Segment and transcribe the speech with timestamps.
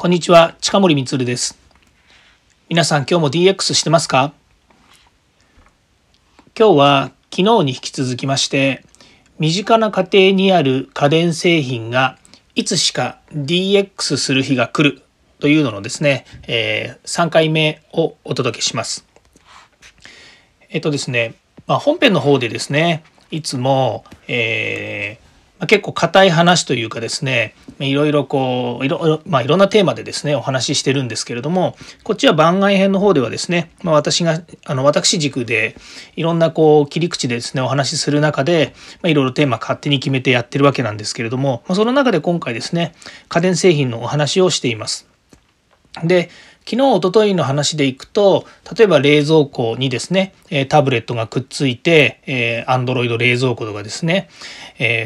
[0.00, 1.58] こんにちは、近森光です。
[2.70, 4.32] 皆さん今日も DX してますか？
[6.58, 8.82] 今日は昨日に引き続きまして、
[9.38, 12.16] 身近な家庭にある家電製品が
[12.54, 15.02] いつしか DX する日が来る
[15.38, 19.04] というののですね、えー、3回目をお届けします。
[20.70, 21.34] えっとですね、
[21.66, 25.19] まあ、本編の方でですね、いつも、えー
[25.60, 35.76] まあ、結構硬い話というかですねいろいろこういろ,、まあ、いろんなテーマでですねお話ししてるんですけれどもこっちは番外編の方ではですね、まあ、私があの私軸で
[36.16, 42.94] いろんなこう切り口でですねお話しする中で、まあ、いろいろテーマ勝手に決めてやってるわけなんですけれども、まあ、その中で今回ですね
[43.28, 45.06] 家電製品のお話をしています。
[46.04, 46.30] で
[46.64, 48.44] 昨日おとといの話でいくと
[48.76, 50.34] 例えば冷蔵庫にですね
[50.68, 54.28] タブレットがくっついて Android 冷蔵庫とかですね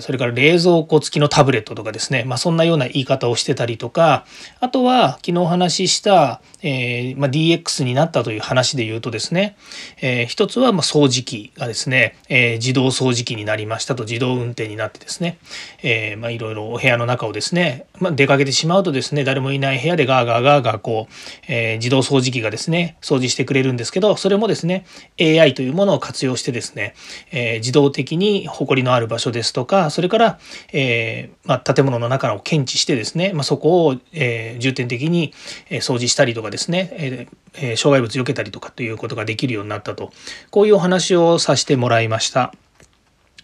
[0.00, 4.24] それから冷蔵庫付きのタブレットとかですね、まあ、そんなような言い方をしてたりとか
[4.60, 9.56] あとは昨日お話しした、えーまあ、DX になったという話で言うとですね、
[10.00, 15.38] えー、一つはま掃除機がですね、え、自動掃除機になりましたと自動運転になってですね、
[15.82, 24.84] えまあ、いろいろお部屋の中をですね、ま、出かけてしまうとですね誰もいない部屋でガーガーガーガーこう、えー、自動掃除機がですね掃除してくれるんですけどそれもですね
[25.20, 26.94] AI というものを活用してですね、
[27.32, 30.38] えー、自動的に埃のある場所ですとかそれから、
[30.72, 35.32] えーまあ、建物の中を検知してですね、まあ、そこを、え、重点的に
[35.70, 40.12] 掃除したりとかですね、えー、障害物避けたりとかということができるようになったと
[40.50, 42.52] こういうお話をさせてもらいました。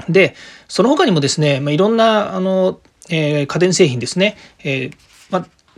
[0.09, 0.35] で
[0.69, 5.14] その他にもですね、まあ、いろんなあの、え、家電製品ですね、えー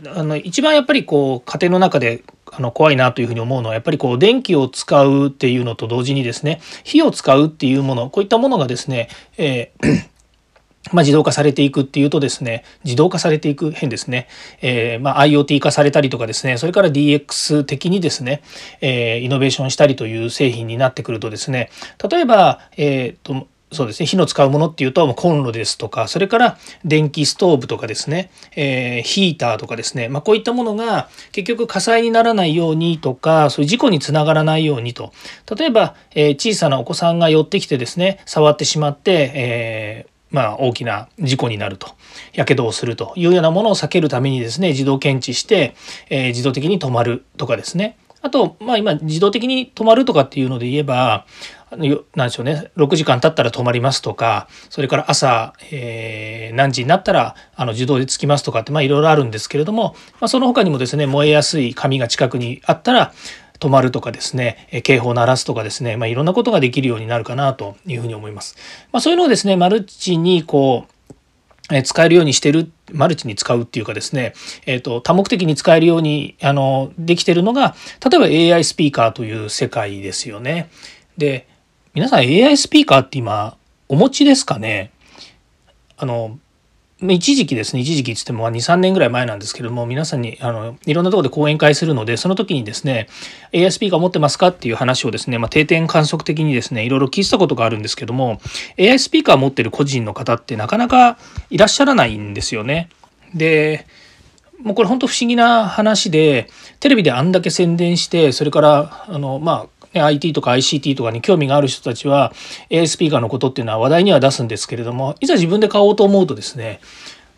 [0.05, 10.17] あの一番やっぱりこう家庭の中であの怖いなというふうに思うのはやっぱりこう電気を使うっていうのと同時にですね火を使うっていうものこういったものがですね、えー
[10.93, 14.27] まあ、自動化されていくっていうとですね自動化されていく変ですね、
[14.61, 18.41] えー、まあ、IoT 化されたりとかですねそれから DX 的にですね、
[18.81, 21.69] えー、イノベーションしたりという製品になってくるとですね
[22.09, 24.05] 例えば、えーとそうですね。
[24.05, 35.11] 火の使うものっていうとコンロですとかそれから電気ストーブとかですね、えー、ヒーターとかですね、まあ、こういったものが結局火災にならないようにとかそういう事故につながらないようにと。
[35.57, 41.89] 例えば、えー、小さなお子さんが寄ってきてですね触ってしまって、えーまあ、大きな事故になると、
[42.33, 45.75] やけどをするというようなものを避けるためにですね、自動検知して、
[46.09, 47.97] えー、自動的に止まるとかですね。
[48.27, 51.25] あと、まあ今、自動的に止まるとかっていうので言えば、
[51.71, 63.13] 何でしょうね6時間経ったら止まりますとかそれから朝、えー、何時になったらあの自動でつきますとかってまあいろいろあるんですけれども、まあ、その他にもですね燃えやすい紙が近くにあったら
[63.59, 68.55] 止まるとかですね警報を鳴らすとかですね、まあ、いろんなことができるようになるかなというふうに思います。
[68.93, 70.96] まあ、そういうのをですねマルチにこう
[71.83, 74.33] 使えるようにしてるマルチに使うっていうかですね、
[74.65, 77.75] えーと、多目的に使えるようにあのできてるのが
[78.09, 80.69] 例えば AI スピーカーという世界ですよね。
[81.17, 81.47] で
[81.93, 83.57] 皆さん AI スピーカーって今
[83.89, 84.91] お持ちですかね？
[85.97, 86.39] あの
[86.99, 93.07] 一時期ですね一時期っつっても23年ぐらい前なんですけども皆さんにあのいろんなところで講演会するのでその時にですね
[93.53, 98.41] AI スピーカー持ってますかっていう話をですね、まあ、定点観測的にですねいろいろ聞いてたことがあるんですけども
[98.79, 101.19] AI スピーカー持ってる個人の方ってなかなか
[101.51, 102.89] いらっしゃらないんですよね。
[103.35, 103.85] で
[104.59, 106.49] もうこれ本当不思議な話で
[106.79, 112.33] テレビであんだけ宣伝してそれからあのまあ IT とか ICT とかに興味がある人たちは
[112.71, 116.79] AI スピーカーのことっていうのは話題には出すんですけれどもいざ自分で買おうと思うとですね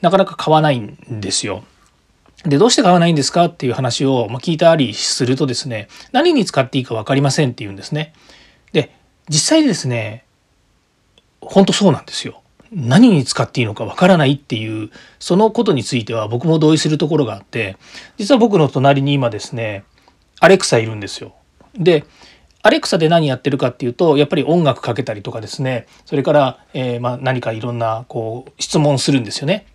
[0.01, 1.63] なかなか買わないんですよ。
[2.45, 8.13] でどうして買わないんですかっていう話を聞いたりするとですね何に使っていいか分かりませんって言うんですね。
[8.71, 8.95] で
[9.27, 10.23] 実際ですね
[11.41, 12.41] 本当そうなんですよ。
[12.71, 17.77] 何に使っていいのかわからないっていうそのことについては僕も同意するところがあって
[18.17, 19.83] 実は僕の隣に今ですね
[20.39, 21.33] アレクサいるんですよ。
[21.73, 22.05] で
[22.61, 29.65] アレクサで何やってるかっていうとやっぱり音楽かけたりとかですねそれから、えー、まあ、何かいろんなこう質問するんですよね。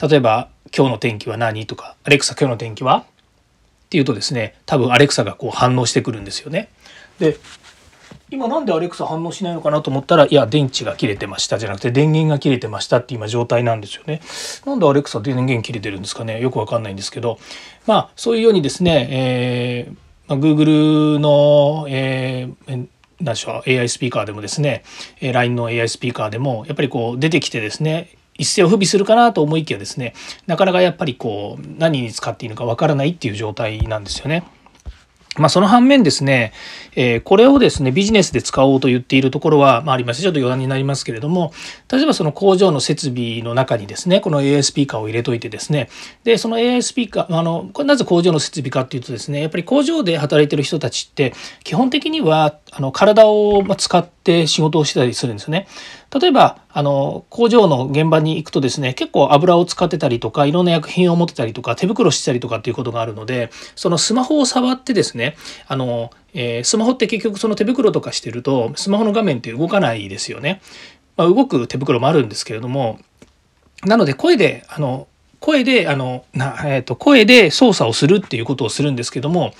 [0.00, 3.04] 例えば「今日の天気は何?」とか「アレクサ今日の天気は?」
[3.86, 6.68] っていうとですね多分アレクサがこう反応してくるんですよね。
[7.18, 7.36] で
[8.30, 14.20] 今なんでアレクサ反応しないのかなと思ったらいや電池が切れてましたじゃなくて電源が切れてましたって今状態なんですよね。
[14.66, 17.38] なんでアレクサ電源切れてるんですかねよくわかんないんですけど
[17.86, 22.88] まあそういうようにですね、えーまあ、Google の、えー、
[23.20, 24.82] 何でしょう AI スピーカーでもですね
[25.20, 30.14] LINE の AI スピーカーでもやっぱりこう出てきてですね一世を不備するかなと思いきやですね
[30.46, 34.44] なかなかやっぱりこう何に使っていいのかわからないっていう状態なんですよね。
[35.36, 36.52] まあ、その反面ですね、
[36.94, 41.52] えー、これをですね、ビジネスで使おうと言っているところは、まあ、あります、ちょっと余談になりますけれども、
[41.90, 45.88] 例えばその工場の設備の中にですね、この AI スピーカーを入れといてですね、
[46.22, 51.32] で、その AI スピーカー、あの、これなぜ工場の設備かっていうとですね、やっぱり工場で働いてる人たちって、
[51.64, 55.68] 基本的には、あの、体を使って仕事をしてたりするんですね。
[56.18, 65.36] 例えば、あの、工場の現場に行くとですね、結構油を使ってたりとか、いろんな薬品を持ってたりとか、手袋してたりとかっていうことがあるので、そのスマホを触ってですね、
[65.68, 70.60] あの、えー、スマホって結局その手袋とかしてると、スマホの画面って動かないですよね。
[71.16, 72.98] まあ、動く手袋もあるんですけれども、
[73.84, 75.06] なので声で、あの、
[75.44, 79.52] 声で、あの、な、えっ、ー、と、声で操作をするっていうことをするんですけども、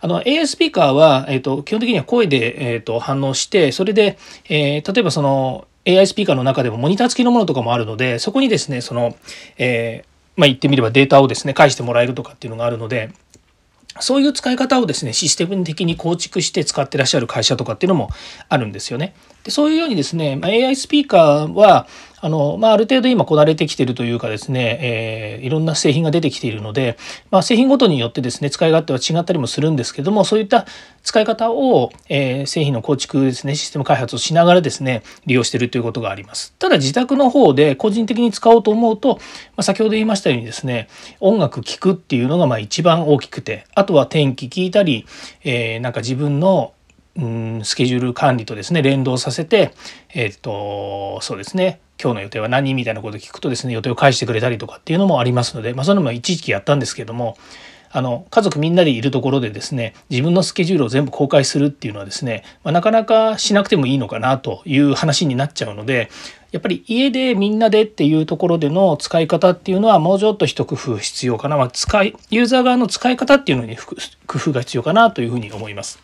[0.00, 4.18] あの、AI スピーカーは、えっ、ー、と、基本的には声で、えっ、ー、と、反応して、それで、
[4.48, 9.16] えー、例えばその、AI スピーカーの中でもモニター付きのものとかもあるので、そこにですね、その、
[9.58, 13.10] えー、まあ、言ってみればデータをですね、返してもらえるとかっていうのがあるので、
[14.00, 18.10] そういう使い方をですね、システム的に構築して使ってらっしゃる会社とかっていうのも
[18.48, 19.12] あるんですよね。
[19.42, 21.88] でそういうようにですね、AI スピーカーは、
[22.22, 26.96] あの、まあ、ある程度今こなれてきてるというかですね、えー、いろんな製品が出てきているので、
[27.32, 30.64] まあ、製品ごとによってですね、使い勝手は違ったりもするんですけども、そういった
[31.02, 36.54] 使い方を、えー、製品の構築ですね、システム開発をしながらですね、利用しているということがあります。
[36.60, 39.20] ただ自宅の方で個人的に使おうと思うと、ま
[39.56, 45.06] あ、先ほど言いましたようにですね、音楽聴くっていうのがまあ一番大きくて、あとは天気聞いたり、
[45.42, 46.72] えー、なんか自分の
[47.16, 49.72] うんスケジュール管理とですね連動させて
[50.14, 57.36] えっ、とそうですね今日の予定は何みたいなことを聞くとですね予定を返してくれたりとかっていうのもありますので、まあ、それも一時期やったんですけども
[57.94, 66.10] あの家族みんなでいるところでですね自分のスケジュールを全部公開するっていうのはですね、まあ、なかなかしなくてもいいのかなという話になっちゃうので
[66.50, 73.94] やっぱり家でみんなでっていうところでの使い方っていうのはもうちょっと一工夫必要かな、まあ、使いユーザー側の使い方っていうのに工
[74.38, 75.98] 夫が必要かなというふうに思います。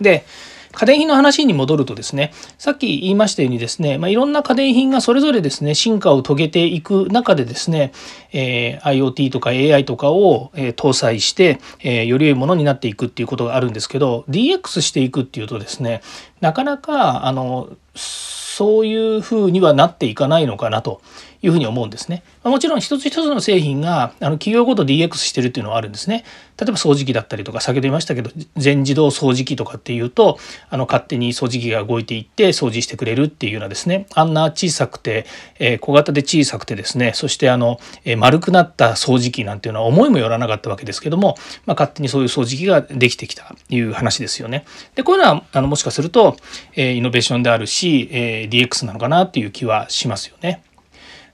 [0.00, 0.24] で
[0.72, 7.92] 家電品の話に戻るとですね、さっき言いましたようにですね、まあ、いろんな家電品がそれぞれですね、進化を遂げていく中でですね、
[8.32, 16.00] えー、IoT とか AI とかを、えー、搭載して、えー、より良いものになっていくっていうことがあるんですけど、DX していくっていうとですね、
[16.40, 21.00] なかなか、あの、そういうふうにはなっていかないのかなと
[21.42, 22.24] いうふうに思うんですね。
[22.42, 26.24] もちろん一つ一つの製品があの企業ごと DX してるっていうのはあるんですね。
[26.58, 30.38] 例えば掃除機だったりとか先ほど言いましたけど全自動掃除機とかっていうと
[30.68, 35.26] あの勝手に掃除機が動いていって掃除してくれるっていうようなですねあんな小さくて、
[35.58, 44.64] えー、小型で小さくてですねそしてあの、えー、丸くなった掃除機なんていうのは思いもよらなかったわけですけども、まあ、勝手にそういう掃除機ができてきたという話ですよね。
[44.94, 46.36] でこういうのはあのもしかすると、
[46.74, 50.62] えー、イノベーションであるし、え、DX なのかなっていう気はしますよね。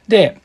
[0.09, 0.41] で、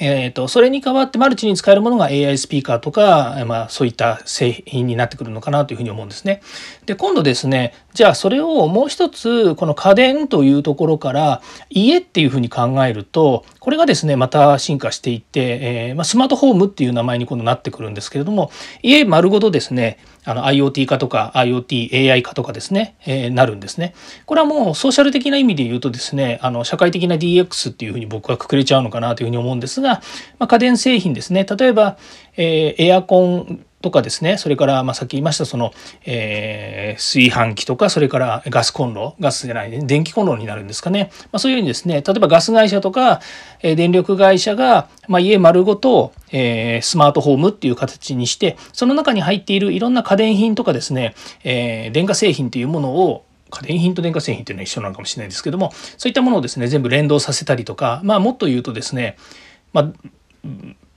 [0.00, 6.42] えーと、それに代わってマルチに使えるものが AI スピーカーとか、まあ、そういった製品になってくるのかなというふうに思うんですね。
[6.86, 15.58] で今度ですねじゃあそれをもう一つこの家電というところから家っていうふうに考えるとこれがですねまた進化していって、
[15.90, 18.50] えー、まあ、スマートホームっていう名前に今度なってくるんですけれども
[18.82, 23.94] 家丸ごとですねあの IoT 化とか IoTAI 化とかですね、えー、なるんですね。
[24.26, 30.02] これはもうソーシャル的な意味で言うとですねあの社会的な DX っていうふうに僕はくくれちゃうのかなというふうに思うんですが、
[30.38, 31.98] まあ、家電製品ですね例えば、
[32.36, 35.72] えー、エアコンとかですねそれからまあさっき言いましたその、
[36.06, 43.20] えー、炊飯器とかそれからガスコンロガスじゃないね電気コンロになるんですかね、まあ、そういうようにですね例えばガス会社とか、
[43.60, 51.14] えー、電力会社が、まあ、家丸ごと、えー、スマートホームっていう形にしてその中に入っているいろんな家電品とかですね、
[51.44, 59.18] えー、電化製品というものを家電品と電化製品っていうのは一緒なのかもしれないですけどもそういったものをですね全部連動させたりとかまあもっと言うとですね、
[59.74, 59.92] まあ、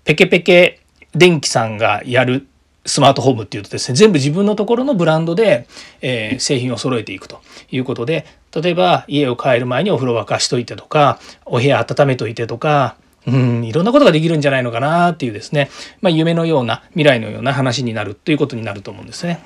[0.05, 0.81] ペケペケ
[1.13, 2.47] 電気さんがやる
[2.87, 5.67] スマートホームっていうとですね全部自分のところのブランドで、
[6.01, 8.25] えー、製品を揃えていくということで
[8.55, 12.95] 例えば家を変える前にお風呂沸かしといてとかお部屋温めといてとか
[13.27, 15.69] うんいろんなことができるんじゃないのかなっていうですね、
[16.01, 19.43] まあ、夢のような未来のような話になるということになると思うんですね。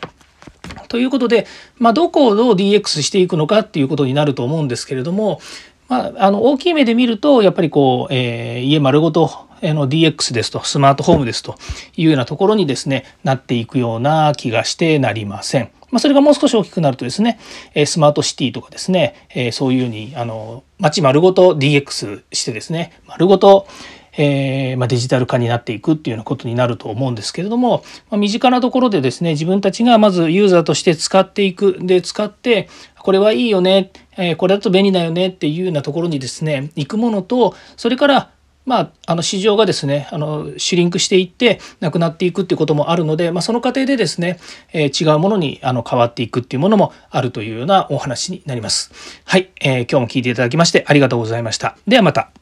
[0.87, 1.47] ということで、
[1.79, 5.39] まあ、どこをどう DX していくのかっていうことになると思うんですけれども、
[5.87, 11.55] まあ、あの大きい目で見るとやっぱりこう、えー、家丸ごとの DX ですとスマートホームですと
[11.95, 15.71] いうようなところにですねなっていくような気がしてなりません。
[15.91, 17.37] まあ、それがもう少し大きくなるとですね
[17.85, 23.67] スマートシティとかですねそういうふうにあの街丸ごと DX してですね丸ごと
[24.17, 32.67] えー、まあ、デジタル化になっていくっていうようなことになると思うんですけれども、まあ、身近なところでですね自分たちがまずユーザーとして使っていくで使って
[32.99, 38.31] これはいいよね、えー、これだと便利だよねっていうようなところにですね行くものとそれから
[38.65, 44.39] まあ、あの市場がですねあのシュリンクしていってなくなっていくっていうこともあるので、まあ、その過程でですね、
[44.73, 48.91] えー、違うものにあの変わっていくっていうものもあるというようなお話になります。
[49.25, 51.77] はい、えー、今日も聞いていただきましてありがとうございました。
[51.87, 52.40] ではまた。